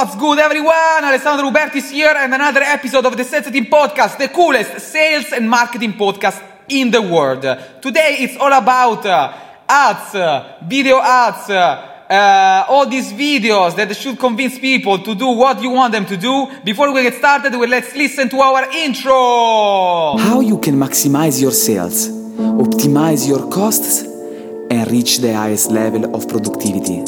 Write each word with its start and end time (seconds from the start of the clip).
What's 0.00 0.16
good, 0.16 0.38
everyone? 0.38 1.04
Alessandro 1.04 1.50
Rubertis 1.50 1.90
here, 1.90 2.14
and 2.16 2.32
another 2.32 2.62
episode 2.62 3.04
of 3.04 3.14
the 3.14 3.22
Team 3.22 3.66
Podcast, 3.66 4.16
the 4.16 4.28
coolest 4.28 4.80
sales 4.80 5.30
and 5.30 5.46
marketing 5.46 5.92
podcast 5.92 6.42
in 6.70 6.90
the 6.90 7.02
world. 7.02 7.42
Today, 7.82 8.16
it's 8.20 8.34
all 8.38 8.50
about 8.50 9.04
uh, 9.04 9.30
ads, 9.68 10.14
uh, 10.14 10.56
video 10.62 11.00
ads, 11.02 11.50
uh, 11.50 12.06
uh, 12.08 12.64
all 12.70 12.86
these 12.86 13.12
videos 13.12 13.76
that 13.76 13.94
should 13.94 14.18
convince 14.18 14.58
people 14.58 15.00
to 15.00 15.14
do 15.14 15.26
what 15.26 15.60
you 15.60 15.68
want 15.68 15.92
them 15.92 16.06
to 16.06 16.16
do. 16.16 16.48
Before 16.64 16.90
we 16.94 17.02
get 17.02 17.16
started, 17.16 17.52
well, 17.52 17.68
let's 17.68 17.94
listen 17.94 18.30
to 18.30 18.40
our 18.40 18.70
intro. 18.72 20.16
How 20.16 20.40
you 20.40 20.56
can 20.60 20.76
maximize 20.76 21.42
your 21.42 21.52
sales, 21.52 22.08
optimize 22.08 23.28
your 23.28 23.50
costs, 23.50 24.00
and 24.00 24.90
reach 24.90 25.18
the 25.18 25.34
highest 25.34 25.70
level 25.70 26.16
of 26.16 26.26
productivity. 26.26 27.02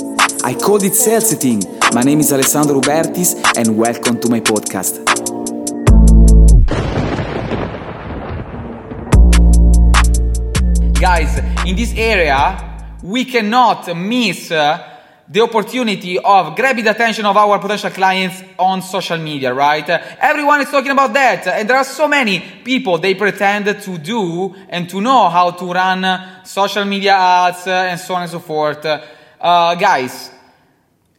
I 0.45 0.53
called 0.53 0.83
it 0.83 0.95
sales 0.95 1.31
setting. 1.31 1.82
My 1.95 2.01
name 2.01 2.21
is 2.21 2.33
Alessandro 2.33 2.81
Ubertis 2.81 3.35
and 3.55 3.77
welcome 3.77 4.19
to 4.19 4.31
my 4.31 4.41
podcast. 4.41 5.05
Guys, 10.99 11.39
in 11.67 11.77
this 11.77 11.93
area, 11.95 12.87
we 13.03 13.27
cannot 13.27 13.95
miss 13.95 14.51
uh, 14.51 14.89
the 15.29 15.43
opportunity 15.43 16.19
of 16.19 16.57
grabbing 16.57 16.85
the 16.85 16.93
attention 16.93 17.27
of 17.27 17.37
our 17.37 17.59
potential 17.59 17.91
clients 17.91 18.43
on 18.59 18.81
social 18.81 19.19
media, 19.19 19.53
right? 19.53 19.87
Everyone 20.19 20.63
is 20.63 20.71
talking 20.71 20.93
about 20.93 21.13
that, 21.13 21.47
and 21.47 21.69
there 21.69 21.77
are 21.77 21.85
so 21.85 22.09
many 22.09 22.41
people 22.65 22.97
they 22.97 23.15
pretend 23.15 23.67
to 23.83 23.99
do 23.99 24.55
and 24.71 24.89
to 24.89 24.99
know 25.03 25.29
how 25.29 25.51
to 25.51 25.71
run 25.71 26.43
social 26.43 26.87
media 26.87 27.13
ads 27.13 27.67
and 27.67 28.01
so 28.01 28.15
on 28.15 28.23
and 28.23 28.31
so 28.31 28.39
forth. 28.39 28.83
Uh, 28.87 29.75
guys, 29.75 30.31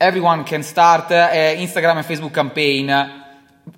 everyone 0.03 0.43
can 0.43 0.61
start 0.63 1.09
an 1.11 1.57
Instagram 1.57 1.95
and 1.95 2.05
Facebook 2.05 2.33
campaign 2.33 2.89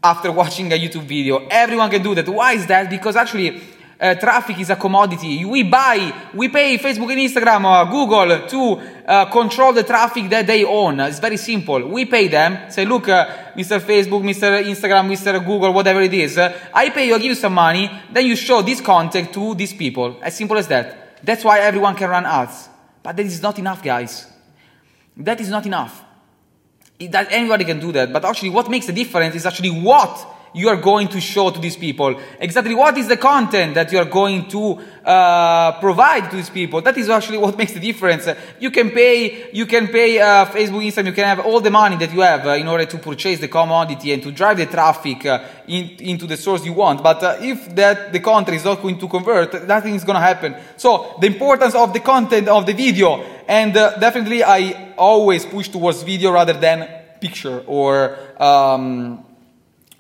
after 0.03 0.31
watching 0.31 0.71
a 0.73 0.75
YouTube 0.75 1.03
video. 1.03 1.45
Everyone 1.47 1.89
can 1.89 2.01
do 2.01 2.15
that. 2.15 2.27
Why 2.27 2.53
is 2.53 2.65
that? 2.65 2.89
Because 2.89 3.15
actually, 3.15 3.61
uh, 4.01 4.15
traffic 4.15 4.59
is 4.59 4.71
a 4.71 4.75
commodity. 4.75 5.45
We 5.45 5.61
buy, 5.63 6.29
we 6.33 6.49
pay 6.49 6.79
Facebook 6.79 7.11
and 7.11 7.21
Instagram 7.21 7.63
or 7.63 7.85
Google 7.91 8.47
to 8.47 8.81
uh, 9.07 9.25
control 9.25 9.71
the 9.71 9.83
traffic 9.83 10.27
that 10.31 10.47
they 10.47 10.65
own. 10.65 10.99
It's 10.99 11.19
very 11.19 11.37
simple. 11.37 11.87
We 11.87 12.05
pay 12.05 12.27
them, 12.27 12.71
say, 12.71 12.85
look, 12.85 13.07
uh, 13.07 13.53
Mr. 13.55 13.79
Facebook, 13.79 14.23
Mr. 14.23 14.63
Instagram, 14.65 15.07
Mr. 15.07 15.39
Google, 15.45 15.73
whatever 15.73 16.01
it 16.01 16.13
is, 16.13 16.39
I 16.39 16.89
pay 16.89 17.07
you, 17.07 17.15
I 17.15 17.19
give 17.19 17.27
you 17.27 17.35
some 17.35 17.53
money, 17.53 17.89
then 18.11 18.25
you 18.25 18.35
show 18.35 18.63
this 18.63 18.81
content 18.81 19.31
to 19.33 19.53
these 19.53 19.73
people. 19.73 20.17
As 20.23 20.35
simple 20.35 20.57
as 20.57 20.67
that. 20.69 21.23
That's 21.23 21.43
why 21.43 21.59
everyone 21.59 21.95
can 21.95 22.09
run 22.09 22.25
ads. 22.25 22.67
But 23.03 23.15
that 23.15 23.25
is 23.25 23.41
not 23.41 23.59
enough, 23.59 23.83
guys. 23.83 24.25
That 25.17 25.39
is 25.39 25.49
not 25.49 25.65
enough. 25.65 26.03
That 26.99 27.27
anybody 27.31 27.65
can 27.65 27.79
do 27.79 27.91
that. 27.91 28.13
But 28.13 28.23
actually, 28.23 28.51
what 28.51 28.69
makes 28.69 28.85
the 28.85 28.93
difference 28.93 29.35
is 29.35 29.45
actually 29.45 29.71
what 29.71 30.35
you 30.55 30.69
are 30.69 30.77
going 30.77 31.09
to 31.09 31.19
show 31.19 31.49
to 31.51 31.59
these 31.59 31.75
people. 31.75 32.17
Exactly 32.39 32.73
what 32.73 32.97
is 32.97 33.09
the 33.09 33.17
content 33.17 33.75
that 33.75 33.91
you 33.91 33.99
are 33.99 34.05
going 34.05 34.47
to 34.47 34.79
uh, 35.03 35.77
provide 35.81 36.29
to 36.29 36.37
these 36.37 36.49
people. 36.49 36.81
That 36.81 36.97
is 36.97 37.09
actually 37.09 37.37
what 37.45 37.57
makes 37.57 37.73
the 37.73 37.81
difference. 37.81 38.27
You 38.59 38.71
can 38.71 38.91
pay, 38.91 39.51
you 39.51 39.65
can 39.65 39.89
pay 39.89 40.19
uh, 40.19 40.45
Facebook, 40.45 40.85
Instagram, 40.85 41.07
you 41.07 41.11
can 41.11 41.25
have 41.25 41.45
all 41.45 41.59
the 41.59 41.69
money 41.69 41.97
that 41.97 42.13
you 42.13 42.21
have 42.21 42.47
uh, 42.47 42.51
in 42.51 42.67
order 42.69 42.85
to 42.85 42.97
purchase 42.97 43.41
the 43.41 43.49
commodity 43.49 44.13
and 44.13 44.23
to 44.23 44.31
drive 44.31 44.57
the 44.57 44.65
traffic 44.65 45.25
uh, 45.25 45.43
in, 45.67 45.89
into 45.99 46.25
the 46.25 46.37
source 46.37 46.65
you 46.65 46.73
want. 46.73 47.03
But 47.03 47.21
uh, 47.21 47.37
if 47.41 47.75
that 47.75 48.13
the 48.13 48.21
content 48.21 48.55
is 48.55 48.63
not 48.63 48.81
going 48.81 48.97
to 48.97 49.09
convert, 49.09 49.67
nothing 49.67 49.95
is 49.95 50.05
going 50.05 50.15
to 50.15 50.21
happen. 50.21 50.55
So 50.77 51.17
the 51.19 51.27
importance 51.27 51.75
of 51.75 51.91
the 51.91 51.99
content 51.99 52.47
of 52.47 52.65
the 52.65 52.73
video, 52.73 53.34
and 53.47 53.75
uh, 53.75 53.97
definitely 53.97 54.43
I 54.43 54.93
always 54.97 55.45
push 55.45 55.69
towards 55.69 56.03
video 56.03 56.31
rather 56.31 56.53
than 56.53 56.87
picture 57.19 57.63
or. 57.67 58.17
Um, 58.41 59.25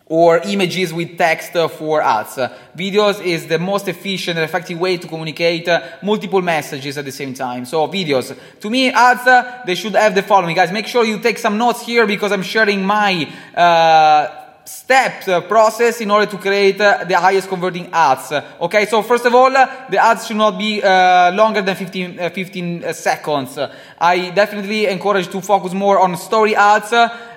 or 0.07 0.37
images 0.37 0.93
with 0.93 1.17
text 1.17 1.53
for 1.53 2.01
ads. 2.01 2.35
Videos 2.77 3.19
is 3.25 3.47
the 3.47 3.57
most 3.57 3.87
efficient 3.87 4.37
and 4.37 4.45
effective 4.45 4.79
way 4.79 4.97
to 4.97 5.07
communicate 5.07 5.67
multiple 6.03 6.43
messages 6.43 6.97
at 6.97 7.05
the 7.05 7.11
same 7.11 7.33
time. 7.33 7.65
So 7.65 7.87
videos. 7.87 8.37
To 8.59 8.69
me, 8.69 8.91
ads, 8.91 9.65
they 9.65 9.73
should 9.73 9.93
have 9.93 10.13
the 10.13 10.21
following. 10.21 10.55
Guys, 10.55 10.71
make 10.71 10.85
sure 10.85 11.03
you 11.03 11.19
take 11.19 11.39
some 11.39 11.57
notes 11.57 11.81
here 11.81 12.05
because 12.05 12.31
I'm 12.31 12.43
sharing 12.43 12.85
my 12.85 13.27
uh, 13.55 14.44
steps 14.65 15.27
uh, 15.27 15.41
process 15.41 16.01
in 16.01 16.09
order 16.09 16.25
to 16.25 16.37
create 16.37 16.81
uh, 16.81 17.03
the 17.07 17.17
highest 17.17 17.47
converting 17.47 17.87
ads. 17.93 18.31
Okay, 18.59 18.85
so 18.85 19.01
first 19.01 19.25
of 19.25 19.33
all, 19.33 19.51
the 19.51 19.97
ads 19.97 20.25
should 20.25 20.37
not 20.37 20.57
be 20.57 20.81
uh, 20.81 21.31
longer 21.33 21.61
than 21.61 21.75
15, 21.75 22.29
15 22.31 22.93
seconds. 22.93 23.59
I 23.99 24.31
definitely 24.31 24.87
encourage 24.87 25.27
to 25.29 25.41
focus 25.41 25.73
more 25.73 25.99
on 25.99 26.17
story 26.17 26.55
ads 26.55 26.93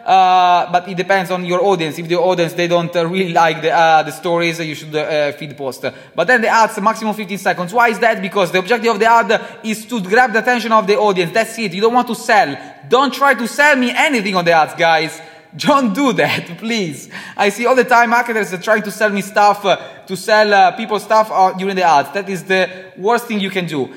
uh, 0.08 0.72
but 0.72 0.88
it 0.88 0.96
depends 0.96 1.30
on 1.30 1.44
your 1.44 1.62
audience. 1.62 1.98
If 1.98 2.08
the 2.08 2.16
audience 2.16 2.54
they 2.54 2.66
don't 2.66 2.94
uh, 2.96 3.06
really 3.06 3.32
like 3.32 3.60
the, 3.60 3.70
uh, 3.70 4.02
the 4.02 4.10
stories, 4.10 4.58
you 4.58 4.74
should 4.74 4.94
uh, 4.96 5.32
feed 5.32 5.54
post. 5.54 5.84
But 6.14 6.26
then 6.26 6.40
the 6.40 6.48
ads 6.48 6.80
maximum 6.80 7.14
15 7.14 7.36
seconds. 7.36 7.74
Why 7.74 7.90
is 7.90 7.98
that? 7.98 8.22
Because 8.22 8.50
the 8.50 8.58
objective 8.58 8.92
of 8.92 8.98
the 8.98 9.04
ad 9.04 9.60
is 9.62 9.84
to 9.84 10.00
grab 10.00 10.32
the 10.32 10.38
attention 10.38 10.72
of 10.72 10.86
the 10.86 10.96
audience. 10.96 11.32
That's 11.32 11.58
it. 11.58 11.74
You 11.74 11.82
don't 11.82 11.92
want 11.92 12.08
to 12.08 12.14
sell. 12.14 12.56
Don't 12.88 13.12
try 13.12 13.34
to 13.34 13.46
sell 13.46 13.76
me 13.76 13.92
anything 13.94 14.34
on 14.34 14.46
the 14.46 14.52
ads, 14.52 14.74
guys. 14.74 15.20
Don't 15.56 15.94
do 15.94 16.12
that, 16.12 16.58
please. 16.58 17.08
I 17.36 17.48
see 17.48 17.66
all 17.66 17.74
the 17.74 17.84
time 17.84 18.10
marketers 18.10 18.52
are 18.52 18.58
trying 18.58 18.82
to 18.82 18.90
sell 18.90 19.10
me 19.10 19.22
stuff, 19.22 19.64
uh, 19.64 19.76
to 20.06 20.16
sell 20.16 20.52
uh, 20.52 20.72
people 20.76 21.00
stuff 21.00 21.30
uh, 21.30 21.52
during 21.52 21.74
the 21.74 21.82
ads. 21.82 22.12
That 22.12 22.28
is 22.28 22.44
the 22.44 22.92
worst 22.96 23.26
thing 23.26 23.40
you 23.40 23.50
can 23.50 23.66
do. 23.66 23.92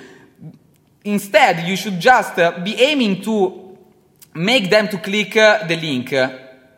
Instead, 1.04 1.68
you 1.68 1.76
should 1.76 2.00
just 2.00 2.38
uh, 2.40 2.60
be 2.64 2.76
aiming 2.76 3.22
to 3.24 3.78
make 4.34 4.70
them 4.70 4.88
to 4.88 4.98
click 4.98 5.36
uh, 5.36 5.66
the 5.68 5.76
link. 5.76 6.14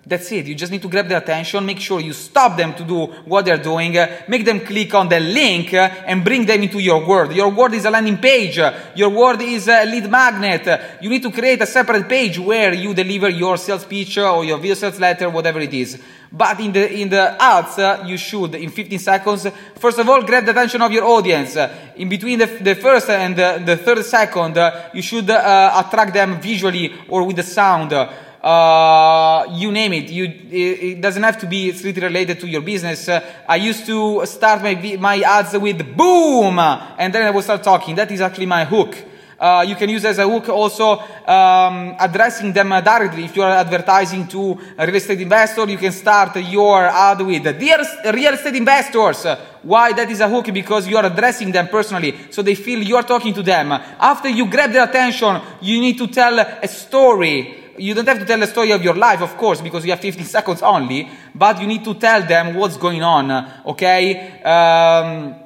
That's 0.06 0.30
it. 0.34 0.47
You 0.47 0.56
just 0.56 0.69
need 0.69 0.81
to 0.81 0.90
grab 0.90 1.08
their 1.08 1.19
attention, 1.19 1.66
make 1.66 1.80
sure 1.80 2.02
you 2.02 2.12
stop 2.12 2.58
them 2.58 2.74
to 2.74 2.84
do 2.84 3.06
what 3.24 3.46
they're 3.46 3.58
doing, 3.58 3.94
make 4.28 4.44
them 4.44 4.59
click 4.59 4.94
on 4.94 5.08
the 5.08 5.22
link 5.22 5.74
and 5.74 6.25
bring 6.25 6.46
them 6.46 6.62
into 6.62 6.80
your 6.80 7.08
world. 7.08 7.34
Your 7.34 7.47
world 7.50 7.74
is 7.74 7.86
a 7.86 7.90
landing 7.90 8.18
page. 8.18 8.59
Your 8.96 9.09
world 9.09 9.41
is 9.41 9.69
a 9.69 9.86
lead 9.86 10.12
magnet. 10.12 11.00
You 11.02 11.09
need 11.09 11.24
to 11.24 11.31
create 11.31 11.62
a 11.62 11.66
separate 11.66 12.09
page 12.09 12.38
where 12.38 12.74
you 12.74 12.94
deliver 12.94 13.30
your 13.30 13.56
sales 13.56 13.86
pitch 13.86 14.18
or 14.18 14.44
your 14.44 14.58
video 14.58 14.75
sales 14.75 15.00
letter, 15.00 15.30
whatever 15.30 15.62
it 15.62 15.74
is. 15.74 15.97
But 16.30 16.59
in 16.59 16.74
the, 16.74 16.91
in 16.91 17.08
the 17.08 17.41
ads, 17.41 17.78
uh, 17.78 18.03
you 18.06 18.18
should, 18.18 18.56
in 18.56 18.72
15 18.72 19.00
seconds, 19.00 19.47
first 19.75 20.00
of 20.00 20.09
all, 20.09 20.22
grab 20.24 20.44
the 20.44 20.52
attention 20.52 20.81
of 20.81 20.91
your 20.91 21.06
audience. 21.06 21.56
in 21.96 22.09
between 22.09 22.40
the, 22.40 22.47
the 22.47 22.75
first 22.75 23.09
and 23.09 23.38
the, 23.38 23.62
the 23.64 23.78
third 23.78 24.03
second, 24.03 24.58
uh, 24.58 24.90
you 24.94 25.02
should 25.02 25.30
uh, 25.30 25.84
attract 25.85 26.14
them 26.14 26.41
visually 26.41 26.94
or 27.08 27.24
with 27.24 27.38
the 27.38 27.44
sound. 27.44 27.94
Uh, 28.43 29.45
you 29.51 29.71
name 29.71 29.93
it. 29.93 30.09
You, 30.09 30.25
it, 30.25 30.99
doesn't 30.99 31.23
have 31.23 31.39
to 31.39 31.47
be 31.47 31.71
strictly 31.71 32.03
related 32.03 32.41
to 32.41 32.47
your 32.47 32.59
business. 32.59 33.07
Uh, 33.07 33.21
I 33.47 33.55
used 33.55 33.85
to 33.85 34.25
start 34.25 34.61
my, 34.61 34.97
my 34.99 35.21
ads 35.21 35.57
with 35.57 35.95
boom, 35.95 36.59
and 36.59 37.13
then 37.13 37.25
I 37.25 37.31
will 37.31 37.41
start 37.41 37.63
talking. 37.63 37.95
That 37.95 38.11
is 38.11 38.19
actually 38.19 38.47
my 38.47 38.65
hook. 38.65 38.97
Uh, 39.39 39.63
you 39.65 39.75
can 39.75 39.89
use 39.89 40.03
as 40.03 40.17
a 40.17 40.27
hook 40.27 40.49
also 40.49 40.99
um, 40.99 41.95
addressing 41.97 42.51
them 42.51 42.69
directly. 42.69 43.23
If 43.23 43.35
you 43.37 43.43
are 43.43 43.51
advertising 43.51 44.27
to 44.27 44.59
a 44.77 44.85
real 44.85 44.95
estate 44.95 45.21
investor, 45.21 45.65
you 45.69 45.77
can 45.77 45.93
start 45.93 46.35
your 46.35 46.83
ad 46.83 47.21
with 47.21 47.43
Dear 47.57 47.77
real 48.11 48.33
estate 48.33 48.57
investors. 48.57 49.25
Why 49.61 49.93
that 49.93 50.09
is 50.09 50.19
a 50.19 50.27
hook? 50.27 50.53
Because 50.53 50.85
you 50.85 50.97
are 50.97 51.05
addressing 51.05 51.49
them 51.53 51.69
personally, 51.69 52.13
so 52.29 52.41
they 52.41 52.55
feel 52.55 52.83
you 52.83 52.97
are 52.97 53.03
talking 53.03 53.33
to 53.35 53.41
them. 53.41 53.71
After 53.71 54.27
you 54.27 54.47
grab 54.47 54.73
their 54.73 54.83
attention, 54.83 55.41
you 55.61 55.79
need 55.79 55.97
to 55.97 56.07
tell 56.07 56.37
a 56.39 56.67
story 56.67 57.62
you 57.78 57.94
don't 57.94 58.07
have 58.07 58.19
to 58.19 58.25
tell 58.25 58.39
the 58.39 58.47
story 58.47 58.72
of 58.72 58.84
your 58.84 58.95
life, 58.95 59.22
of 59.22 59.35
course, 59.38 59.61
because 59.61 59.85
you 59.85 59.91
have 59.91 60.00
15 60.00 60.25
seconds 60.25 60.61
only, 60.61 61.09
but 61.34 61.59
you 61.59 61.67
need 61.67 61.84
to 61.84 61.94
tell 61.95 62.22
them 62.25 62.56
what's 62.56 62.78
going 62.78 63.03
on, 63.03 63.31
okay? 63.66 64.41
Um, 64.41 65.42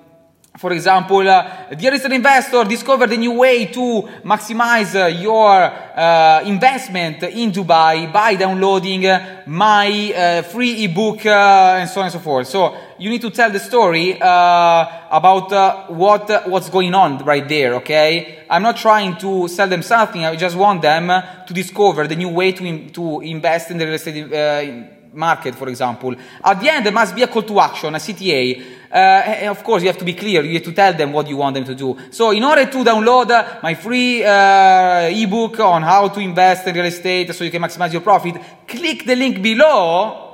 for 0.58 0.74
example, 0.74 1.28
uh, 1.28 1.74
dear 1.76 1.94
estate 1.94 2.14
investor, 2.14 2.64
discover 2.64 3.06
the 3.06 3.18
new 3.18 3.34
way 3.34 3.66
to 3.66 4.10
maximize 4.24 4.96
uh, 4.96 5.06
your 5.06 5.54
uh, 5.54 6.42
investment 6.46 7.22
in 7.24 7.52
Dubai 7.52 8.12
by 8.12 8.34
downloading 8.36 9.06
uh, 9.06 9.44
my 9.46 10.14
uh, 10.14 10.42
free 10.42 10.86
ebook 10.86 11.26
uh, 11.26 11.78
and 11.80 11.90
so 11.90 12.00
on 12.02 12.08
and 12.08 12.14
so 12.14 12.20
forth. 12.20 12.48
So 12.48 12.76
you 12.98 13.10
need 13.12 13.22
to 13.22 13.30
tell 13.30 13.52
the 13.52 13.60
story 13.60 14.14
about 14.20 15.92
what 15.92 16.50
what's 16.50 16.70
going 16.70 16.96
on 16.96 17.24
right 17.24 17.48
there. 17.48 17.76
Okay, 17.76 18.44
I'm 18.50 18.64
not 18.64 18.78
trying 18.78 19.18
to 19.18 19.48
sell 19.48 19.68
them 19.68 19.84
something. 19.84 20.26
I 20.26 20.36
just 20.36 20.56
want 20.56 20.82
them 20.82 21.08
to 21.46 21.54
discover 21.54 22.08
the 22.08 22.16
new 22.16 22.30
way 22.30 22.52
to 22.54 22.66
in, 22.66 22.90
to 22.94 23.22
invest 23.22 23.70
in 23.70 23.78
the 23.78 23.86
real 23.86 23.94
estate 23.94 24.96
market, 25.14 25.56
for 25.56 25.68
example. 25.68 26.16
At 26.44 26.60
the 26.60 26.70
end, 26.70 26.86
there 26.86 26.94
must 26.94 27.16
be 27.16 27.24
a 27.24 27.28
call 27.28 27.44
to 27.44 27.60
action, 27.60 27.94
a 27.94 27.98
CTA. 27.98 28.77
Uh, 28.92 29.50
of 29.50 29.64
course, 29.64 29.84
you 29.84 29.88
have 29.88 29.98
to 29.98 30.06
be 30.06 30.14
clear. 30.14 30.44
You 30.44 30.54
have 30.54 30.64
to 30.64 30.74
tell 30.74 30.94
them 30.94 31.14
what 31.14 31.28
you 31.28 31.38
want 31.38 31.56
them 31.56 31.66
to 31.66 31.76
do. 31.76 31.98
So, 32.12 32.32
in 32.32 32.44
order 32.44 32.66
to 32.66 32.84
download 32.84 33.62
my 33.64 33.74
free 33.74 34.24
uh, 34.24 35.10
ebook 35.10 35.60
on 35.60 35.82
how 35.84 36.10
to 36.10 36.20
invest 36.20 36.68
in 36.68 36.76
real 36.76 36.86
estate 36.86 37.34
so 37.34 37.44
you 37.44 37.52
can 37.52 37.62
maximize 37.62 37.92
your 37.92 38.02
profit, 38.02 38.36
click 38.68 39.06
the 39.06 39.16
link 39.16 39.42
below 39.42 40.27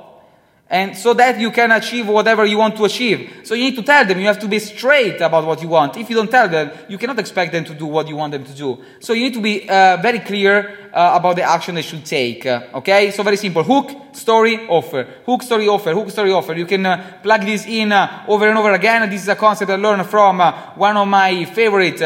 and 0.74 0.96
so 0.96 1.14
that 1.14 1.38
you 1.38 1.52
can 1.52 1.70
achieve 1.70 2.08
whatever 2.08 2.44
you 2.44 2.58
want 2.58 2.74
to 2.76 2.84
achieve. 2.84 3.30
So 3.44 3.54
you 3.54 3.62
need 3.70 3.76
to 3.76 3.82
tell 3.84 4.04
them, 4.04 4.18
you 4.18 4.26
have 4.26 4.40
to 4.40 4.48
be 4.48 4.58
straight 4.58 5.20
about 5.20 5.46
what 5.46 5.62
you 5.62 5.68
want. 5.68 5.96
If 5.96 6.10
you 6.10 6.16
don't 6.16 6.28
tell 6.28 6.48
them, 6.48 6.72
you 6.88 6.98
cannot 6.98 7.20
expect 7.20 7.52
them 7.52 7.64
to 7.66 7.74
do 7.74 7.86
what 7.86 8.08
you 8.08 8.16
want 8.16 8.32
them 8.32 8.44
to 8.44 8.52
do. 8.52 8.82
So 8.98 9.12
you 9.12 9.22
need 9.22 9.34
to 9.34 9.40
be 9.40 9.68
uh, 9.68 9.98
very 9.98 10.18
clear 10.18 10.90
uh, 10.92 11.12
about 11.14 11.36
the 11.36 11.42
action 11.42 11.76
they 11.76 11.82
should 11.82 12.04
take. 12.04 12.44
Uh, 12.44 12.62
okay? 12.74 13.12
So 13.12 13.22
very 13.22 13.36
simple. 13.36 13.62
Hook, 13.62 14.16
story, 14.16 14.66
offer. 14.66 15.06
Hook, 15.24 15.44
story, 15.44 15.68
offer. 15.68 15.92
Hook, 15.92 16.10
story, 16.10 16.32
offer. 16.32 16.54
You 16.54 16.66
can 16.66 16.84
uh, 16.84 17.20
plug 17.22 17.42
this 17.42 17.66
in 17.66 17.92
uh, 17.92 18.24
over 18.26 18.48
and 18.48 18.58
over 18.58 18.72
again. 18.72 19.08
This 19.08 19.22
is 19.22 19.28
a 19.28 19.36
concept 19.36 19.70
I 19.70 19.76
learned 19.76 20.06
from 20.06 20.40
uh, 20.40 20.72
one 20.74 20.96
of 20.96 21.06
my 21.06 21.44
favorite 21.44 22.02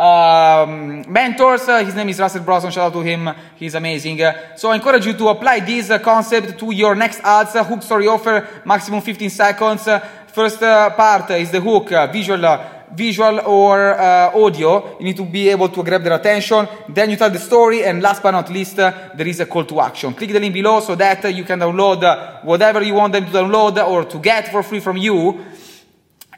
um, 0.00 1.04
mentors. 1.12 1.68
Uh, 1.68 1.84
his 1.84 1.94
name 1.94 2.08
is 2.08 2.18
Russell 2.18 2.42
Brunson. 2.42 2.70
Shout 2.70 2.86
out 2.86 2.92
to 2.94 3.00
him. 3.00 3.28
He's 3.56 3.74
amazing. 3.74 4.22
Uh, 4.22 4.56
so 4.56 4.70
I 4.70 4.76
encourage 4.76 5.04
you 5.04 5.12
to 5.12 5.28
apply 5.28 5.60
this 5.60 5.90
uh, 5.90 5.98
concept 5.98 6.58
to 6.58 6.72
your 6.72 6.94
next 6.94 7.20
ads. 7.22 7.52
hook 7.52 7.82
story 7.82 8.06
offer, 8.06 8.62
maximum 8.64 9.02
15 9.02 9.28
seconds. 9.28 9.88
first 10.28 10.60
part 10.60 11.30
is 11.32 11.50
the 11.50 11.60
hook, 11.60 11.90
visual 12.12 12.40
visual 12.92 13.40
or 13.46 13.98
uh, 13.98 14.32
audio, 14.34 14.98
you 14.98 15.04
need 15.04 15.16
to 15.16 15.24
be 15.24 15.48
able 15.48 15.68
to 15.68 15.82
grab 15.82 16.02
their 16.02 16.14
attention. 16.14 16.66
Then 16.88 17.10
you 17.10 17.16
tell 17.16 17.30
the 17.30 17.38
story, 17.38 17.84
and 17.84 18.02
last 18.02 18.22
but 18.22 18.32
not 18.32 18.50
least, 18.50 18.78
uh, 18.78 19.10
there 19.14 19.26
is 19.26 19.40
a 19.40 19.46
call 19.46 19.64
to 19.64 19.80
action. 19.80 20.14
Click 20.14 20.32
the 20.32 20.40
link 20.40 20.54
below 20.54 20.80
so 20.80 20.94
that 20.94 21.24
uh, 21.24 21.28
you 21.28 21.44
can 21.44 21.60
download 21.60 22.44
whatever 22.44 22.82
you 22.82 22.94
want 22.94 23.12
them 23.12 23.26
to 23.26 23.30
download 23.30 23.86
or 23.86 24.04
to 24.04 24.18
get 24.18 24.48
for 24.48 24.62
free 24.62 24.80
from 24.80 24.96
you. 24.96 25.44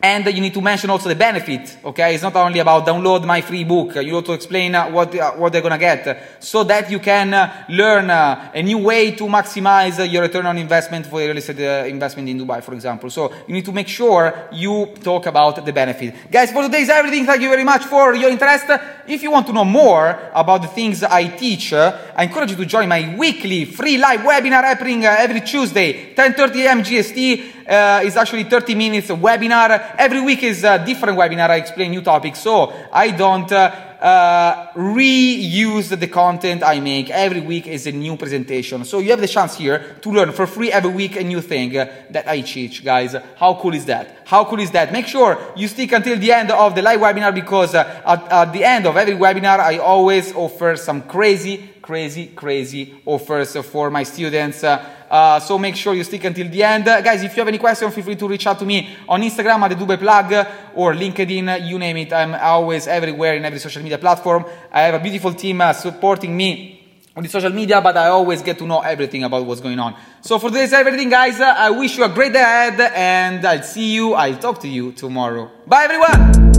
And 0.05 0.27
you 0.27 0.41
need 0.41 0.53
to 0.55 0.61
mention 0.61 0.91
also 0.91 1.09
the 1.09 1.15
benefit, 1.15 1.77
okay? 1.85 2.15
It's 2.15 2.25
not 2.25 2.35
only 2.35 2.59
about 2.59 2.85
download 2.85 3.25
my 3.25 3.41
free 3.41 3.63
book. 3.63 3.95
You 3.95 4.21
to 4.23 4.33
explain 4.33 4.75
uh, 4.75 4.91
what, 4.91 5.15
uh, 5.15 5.31
what 5.35 5.53
they're 5.53 5.63
gonna 5.63 5.79
get 5.79 6.43
so 6.43 6.65
that 6.65 6.91
you 6.91 6.99
can 6.99 7.33
uh, 7.33 7.67
learn 7.69 8.11
a 8.11 8.61
new 8.65 8.79
way 8.79 9.13
to 9.13 9.25
maximize 9.29 10.11
your 10.11 10.23
return 10.23 10.47
on 10.47 10.59
investment 10.59 11.07
for 11.07 11.21
real 11.21 11.37
estate 11.37 11.87
investment 11.89 12.29
in 12.29 12.37
Dubai, 12.37 12.65
for 12.65 12.75
example. 12.75 13.11
So 13.11 13.33
you 13.47 13.55
need 13.55 13.65
to 13.65 13.71
make 13.71 13.87
sure 13.87 14.49
you 14.51 14.87
talk 15.01 15.27
about 15.27 15.65
the 15.65 15.73
benefit. 15.73 16.29
Guys, 16.29 16.51
for 16.51 16.63
today 16.65 16.81
is 16.81 16.89
everything. 16.89 17.25
Thank 17.25 17.43
you 17.43 17.51
very 17.51 17.63
much 17.63 17.85
for 17.85 18.17
your 18.17 18.29
interest. 18.29 18.67
If 19.07 19.23
you 19.23 19.31
want 19.31 19.47
to 19.47 19.53
know 19.53 19.65
more 19.65 20.31
about 20.35 20.63
the 20.63 20.69
things 20.69 21.05
I 21.05 21.29
teach, 21.29 21.75
I 21.75 22.25
encourage 22.25 22.51
you 22.51 22.57
to 22.57 22.67
join 22.67 22.89
my 22.89 23.15
weekly 23.17 23.67
free 23.67 23.99
live 23.99 24.23
webinar 24.23 24.65
happening 24.65 25.05
every 25.05 25.43
Tuesday, 25.43 26.13
10.30 26.13 26.57
a.m. 26.65 26.83
GST 26.83 27.53
uh, 27.67 28.03
actually 28.17 28.45
30 28.45 28.75
minutes 28.75 29.09
webinar. 29.09 29.92
Every 29.99 30.21
week 30.21 30.43
is 30.43 30.65
a 30.65 30.85
different 30.85 31.19
webinar. 31.19 31.51
I 31.51 31.57
explain 31.57 31.91
new 31.91 32.03
topics, 32.03 32.41
so 32.41 32.73
I 32.93 33.11
don't 33.11 33.51
uh, 33.51 33.93
uh, 34.03 34.73
reuse 34.73 35.97
the 35.97 36.09
content 36.09 36.63
I 36.65 36.81
make. 36.81 37.09
Every 37.11 37.41
week 37.41 37.69
is 37.69 37.87
a 37.87 37.93
new 37.93 38.17
presentation. 38.17 38.85
So 38.85 38.99
you 38.99 39.11
have 39.11 39.21
the 39.21 39.29
chance 39.29 39.57
here 39.57 39.97
to 40.01 40.11
learn 40.11 40.33
for 40.33 40.47
free 40.47 40.73
every 40.73 40.91
week 40.91 41.17
a 41.17 41.23
new 41.23 41.41
thing 41.41 41.77
uh, 41.77 41.87
that 42.11 42.27
I 42.27 42.41
teach, 42.41 42.85
guys. 42.85 43.15
How 43.37 43.55
cool 43.55 43.75
is 43.75 43.85
that? 43.85 44.23
How 44.25 44.45
cool 44.45 44.59
is 44.59 44.73
that? 44.73 44.93
Make 44.93 45.07
sure 45.07 45.39
you 45.55 45.69
stick 45.69 45.93
until 45.93 46.19
the 46.19 46.33
end 46.33 46.51
of 46.51 46.75
the 46.75 46.83
live 46.83 47.01
webinar 47.01 47.33
because 47.33 47.75
uh, 47.75 48.03
at, 48.05 48.33
at 48.33 48.53
the 48.53 48.65
end 48.65 48.87
of 48.87 48.97
every 48.97 49.15
webinar, 49.15 49.61
I 49.61 49.79
always 49.79 50.33
offer 50.35 50.75
some 50.77 51.03
crazy, 51.03 51.71
crazy, 51.81 52.27
crazy 52.27 52.95
offers 53.07 53.57
for 53.57 53.89
my 53.91 54.03
students. 54.03 54.65
Uh, 54.65 54.85
uh, 55.13 55.39
so 55.39 55.59
make 55.59 55.77
sure 55.77 55.93
you 55.93 56.03
stick 56.05 56.25
until 56.25 56.49
the 56.49 56.63
end. 56.63 56.89
Uh, 56.89 57.03
guys, 57.03 57.23
if 57.23 57.37
you 57.37 57.41
have 57.43 57.49
any 57.49 57.59
questions, 57.59 57.95
feel 57.95 58.03
free 58.03 58.17
to 58.17 58.27
reach 58.27 58.47
out 58.47 58.59
to 58.59 58.65
me 58.65 58.89
on 59.07 59.21
Instagram 59.21 59.61
at 59.61 59.69
the 59.69 59.85
Dubai 59.85 59.99
Plug 59.99 60.47
or 60.75 60.95
LinkedIn, 60.95 61.69
you 61.69 61.79
name 61.79 61.99
it. 61.99 62.15
I'm 62.15 62.35
always 62.35 62.87
everywhere 62.87 63.35
in 63.35 63.45
every 63.45 63.59
social 63.59 63.83
media 63.83 63.99
platform. 63.99 64.47
I 64.73 64.81
have 64.81 64.95
a 64.95 64.99
beautiful 65.01 65.35
team 65.35 65.61
uh, 65.61 65.75
supporting 65.75 66.35
me 66.35 66.81
on 67.15 67.23
the 67.23 67.29
social 67.29 67.51
media, 67.51 67.79
but 67.83 67.95
I 67.95 68.07
always 68.09 68.41
get 68.41 68.57
to 68.57 68.67
know 68.67 68.81
everything 68.81 69.23
about 69.25 69.45
what's 69.45 69.61
going 69.61 69.79
on. 69.79 69.95
So 70.23 70.39
for 70.39 70.51
this 70.51 70.73
everything, 70.73 71.11
guys, 71.11 71.39
uh, 71.41 71.55
I 71.59 71.69
wish 71.69 71.99
you 71.99 72.05
a 72.05 72.09
great 72.09 72.33
day 72.33 72.41
ahead, 72.41 72.81
and 72.95 73.45
I'll 73.45 73.63
see 73.63 73.93
you, 73.93 74.15
I'll 74.15 74.39
talk 74.39 74.61
to 74.63 74.69
you 74.69 74.93
tomorrow. 74.93 75.51
Bye, 75.67 75.85
everyone! 75.85 76.52